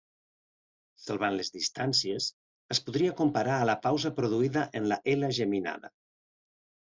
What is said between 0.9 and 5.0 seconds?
Salvant les distàncies, es podria comparar a la pausa produïda en la